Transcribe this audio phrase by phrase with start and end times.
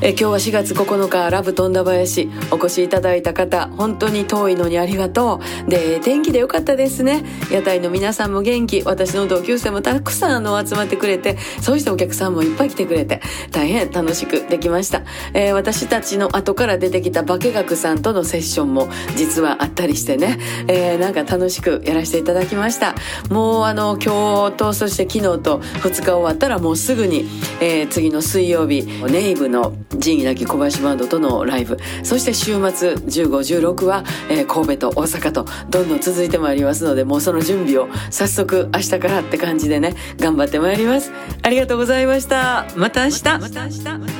[0.00, 5.70] え今日は4月9日ラブ富田林お越しいただいた方本当に遠いのにありがとう。
[5.70, 7.24] で天気でよかったですね。
[7.50, 15.02] 屋台の皆さんも元気私の同級生もたくさんあの集まってくれてそうしてお客さんもいっぱい来てくれて大変楽しくできました、
[15.34, 22.94] えー、私たちの後から出てきた化学さんとのセッションも実はあったりしてね、えー、なんか楽しくやらせていただきました。
[23.30, 27.28] もうあの今日とそして昨日と2日終わったらもうすぐに、
[27.60, 31.78] えー、次の水曜日ネイブの仁義なき小林バンドとのライブ。
[32.02, 41.12] そして週末1516は、えー、神戸と大阪とどんどん続いてまいりますのでもうその準備を早速明日からって感じでね頑張ってまいります。
[41.42, 42.66] ありがとうございました。
[42.76, 43.24] また明日。
[43.24, 44.17] また明日。